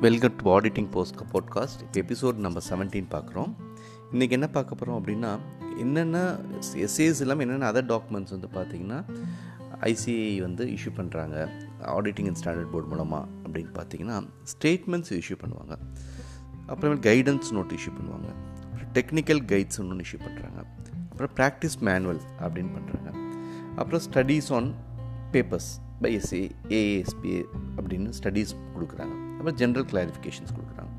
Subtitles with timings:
[0.00, 3.50] Welcome to auditing post podcast இப்போ episode நம்ம seventeen பார்க்குறோம்
[4.12, 5.38] இன்றைக்கி என்ன பார்க்க போகிறோம் அப்படின்னா
[5.78, 6.18] என்னென்ன
[6.80, 8.98] எஸ்ஏஸ் இல்லாமல் என்னென்ன அதர் டாக்குமெண்ட்ஸ் வந்து பார்த்திங்கன்னா
[9.80, 11.36] ஐசிஐ வந்து இஷ்யூ பண்ணுறாங்க
[11.80, 14.16] ஆடிட்டிங் அண்ட் ஸ்டாண்டர்ட் போர்டு மூலமாக அப்படின்னு பார்த்தீங்கன்னா
[14.52, 15.76] ஸ்டேட்மெண்ட்ஸ் இஷ்யூ பண்ணுவாங்க.
[16.68, 18.30] அப்புறமேல் கைடன்ஸ் நோட் இஷ்யூ பண்ணுவாங்க.
[18.64, 20.58] அப்புறம் டெக்னிக்கல் கைட்ஸ் ஒன்று இஷ்யூ பண்ணுறாங்க
[21.10, 23.10] அப்புறம் ப்ராக்டிஸ் மேனுவல் அப்படின்னு பண்ணுறாங்க
[23.76, 24.74] அப்புறம் studies on
[25.32, 25.70] papers
[26.00, 27.44] by S A A S P A
[27.80, 29.14] அப்படின்னு ஸ்டடீஸ் கொடுக்குறாங்க.
[29.36, 30.92] அப்புறம் ஜென்ரல் கிளாரிஃபிகேஷன்ஸ் கொடுக்குறாங்க.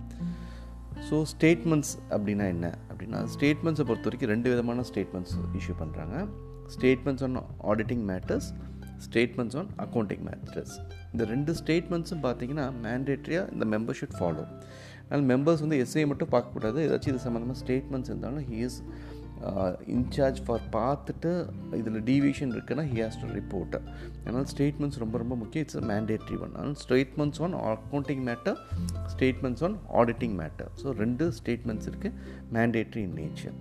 [1.10, 2.68] ஸோ ஸ்டேட்மெண்ட்ஸ் அப்படின்னா என்ன?
[2.92, 6.16] அப்படின்னா ஸ்டேட்மெண்ட்ஸை பொறுத்த வரைக்கும் ரெண்டு விதமான ஸ்டேட்மெண்ட்ஸ் இஷ்யூ பண்ணுறாங்க
[6.76, 7.38] statements on
[7.72, 8.50] auditing matters
[9.06, 10.74] statements on accounting matters
[11.14, 14.44] இந்த ரெண்டு ஸ்டேட்மெண்ட்ஸும் பார்த்தீங்கன்னா மேண்டேட்ரியாக இந்த மெம்பர் ஷுட் ஃபாலோ
[15.04, 16.80] அதனால் மெம்பர்ஸ் வந்து எஸ்ஐ மட்டும் பார்க்கக்கூடாது.
[16.88, 18.78] ஏதாச்சும் இது சம்மந்தமாக ஸ்டேட்மெண்ட்ஸ் இருந்தாலும் ஹீ இஸ்
[19.88, 21.32] இன்சார்ஜ் ஃபார் பார்த்துட்டு
[21.72, 23.76] இதில் டீவியேஷன் இருக்குன்னா ஹி ஹேஸ் டு ரிப்போர்ட்
[24.26, 25.66] அதனால் ஸ்டேட்மெண்ட்ஸ் ரொம்ப ரொம்ப முக்கியம்.
[25.66, 28.58] இட்ஸ் மேண்டேட்ரி ஒன் அதனால் statements on accounting matter
[29.16, 32.16] statements on auditing matter so ரெண்டு ஸ்டேட்மெண்ட்ஸ் இருக்குது
[32.54, 33.58] மேண்டேட்ரி இன் நேச்சர்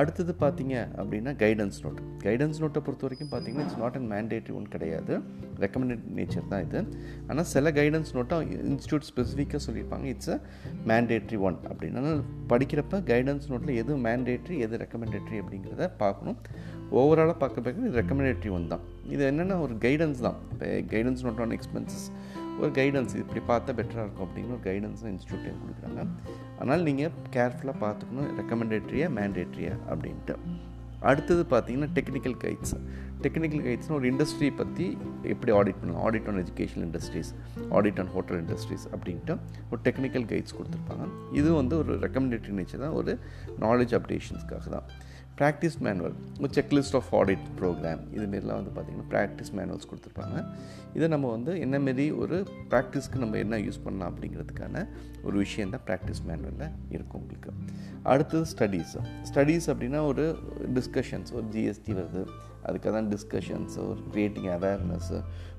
[0.00, 4.66] அடுத்தது பார்த்தீங்க அப்படின்னா கைடன்ஸ் நோட் கைடன்ஸ் நோட்டை பொறுத்த வரைக்கும் பார்த்தீங்கன்னா it's not and mandatory one
[4.74, 5.14] கிடையாது.
[5.64, 6.80] ரெக்கமெண்டட் நேச்சர் தான் இது.
[7.30, 8.36] ஆனால் சில கைடன்ஸ் நோட்டை
[8.72, 10.06] இன்ஸ்டியூட் ஸ்பெசிஃபிக்காக சொல்லியிருப்பாங்க.
[10.14, 10.38] இட்ஸ் அ
[10.90, 12.14] மேண்டேட்ரி ஒன் அப்படின்னா.
[12.52, 16.38] படிக்கிறப்ப கைடன்ஸ் நோட்டில் எது மேண்டேட்ரி எது ரெக்கமெண்டேட்ரி அப்படிங்கிறத பார்க்கணும்.
[17.00, 18.84] ஓவராலாக பார்க்க பார்க்க இது ரெக்கமெண்டேட்ரி ஒன் தான்.
[19.14, 20.38] இது என்னென்னா ஒரு கைடன்ஸ் தான்.
[20.52, 22.06] இப்போ கைடன்ஸ் நோட் ஆன் எக்ஸ்பென்சஸ்
[22.60, 26.02] ஒரு கைடன்ஸ் இப்படி பார்த்தா பெட்டராக இருக்கும் அப்படிங்கிற ஒரு கைடன்ஸும் இன்ஸ்டியூட்டையும் கொடுக்குறாங்க.
[26.58, 30.36] அதனால் நீங்கள் கேர்ஃபுல்லாக பார்த்துக்கணும் ரெக்கமெண்டேட்ரியா மேண்டேட்ரியா அப்படின்ட்டு.
[31.10, 32.74] அடுத்தது பார்த்தீங்கன்னா டெக்னிக்கல் கைட்ஸ்
[33.24, 34.86] டெக்னிக்கல் கைட்ஸ்னால் ஒரு இண்டஸ்ட்ரி பற்றி
[35.32, 36.02] எப்படி ஆடிட் பண்ணலாம்?
[36.06, 37.30] Audit on education industries
[37.78, 39.34] audit on hotel industries அப்படின்ட்டு
[39.70, 41.06] ஒரு டெக்னிக்கல் கைட்ஸ் கொடுத்துருப்பாங்க.
[41.40, 43.14] இது வந்து ஒரு ரெக்கமெண்டேட்டரி நேச்சர் தான் ஒரு
[43.64, 44.88] நாலேஜ் அப்டேஷன்ஸ்க்காக தான்.
[45.38, 46.14] Practice manual
[46.56, 50.36] checklist of audit program இதுமாரிலாம் வந்து பார்த்திங்கன்னா ப்ராக்டிஸ் மேனுவல்ஸ் கொடுத்துருப்பாங்க.
[50.96, 52.36] இதை நம்ம வந்து என்னமாரி ஒரு
[52.72, 54.84] ப்ராக்டிஸ்க்கு நம்ம என்ன யூஸ் பண்ணலாம் அப்படிங்கிறதுக்கான
[55.26, 57.52] ஒரு விஷயம் தான் ப்ராக்டிஸ் மேனுவலில் இருக்கும் உங்களுக்கு.
[58.12, 58.94] அடுத்தது ஸ்டடீஸ்
[59.30, 60.26] ஸ்டடீஸ் அப்படின்னா ஒரு
[60.78, 62.22] டிஸ்கஷன்ஸ் ஒரு ஜிஎஸ்டி வருது.
[62.68, 65.18] அதுக்காக தான் டிஸ்கஷன்ஸ் ஒரு க்ரியேட்டிங் அவேர்னஸ்ஸு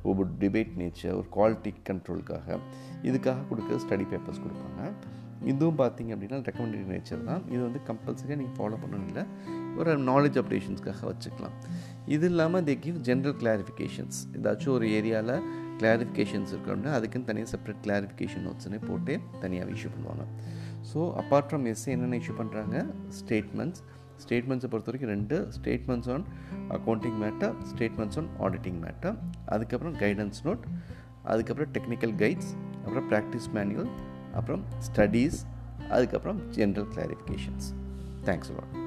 [0.09, 2.57] ஒரு டிபேட் நேச்சர் ஒரு குவாலிட்டி கண்ட்ரோலுக்காக
[3.09, 4.81] இதுக்காக கொடுக்குற ஸ்டடி பேப்பர்ஸ் கொடுப்பாங்க.
[5.51, 7.43] இதுவும் பார்த்தீங்க அப்படின்னா ரெக்கமெண்டட் நேச்சர் தான்.
[7.53, 9.23] இது வந்து கம்பல்சரியாக நீங்கள் ஃபாலோ பண்ணணும் இல்லை.
[9.79, 11.55] ஒரு நாலேஜ் அப்டேஷன்ஸ்க்காக வச்சுக்கலாம்.
[12.15, 15.35] இது இல்லாமல் தே கிவ் ஜென்ரல் கிளாரிஃபிகேஷன்ஸ் ஏதாச்சும் ஒரு ஏரியாவில்
[15.79, 19.13] கிளாரிஃபிகேஷன்ஸ் இருக்கணும்னா அதுக்குன்னு தனியாக செப்பரேட் கிளாரிஃபிகேஷன் நோட்ஸ்னே போட்டு
[19.43, 20.25] தனியாக இஷ்யூ பண்ணுவாங்க.
[20.89, 22.75] ஸோ அப்பார்ட் ஃப்ரம் எஸ்ஏ என்னென்ன இஷ்யூ பண்ணுறாங்க
[23.19, 23.81] ஸ்டேட்மெண்ட்ஸ்
[24.23, 25.37] ஸ்டேட்மெண்ட்ஸை பொறுத்த வரைக்கும் ரெண்டு.
[25.55, 26.25] Statements on
[26.75, 29.15] accounting matter statements on auditing matter
[29.55, 30.65] அதுக்கப்புறம் கைடன்ஸ் நோட்
[31.31, 32.51] அதுக்கப்புறம் டெக்னிக்கல் கைட்ஸ்
[32.85, 33.91] அப்புறம் ப்ராக்டிஸ் மேனுவல்
[34.35, 35.39] அப்புறம் ஸ்டடீஸ்
[35.89, 37.67] அதுக்கப்புறம் ஜென்ரல் கிளாரிஃபிகேஷன்ஸ்
[38.25, 38.84] தேங்க்ஸ் லாட்